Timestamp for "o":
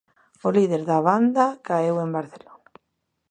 0.47-0.49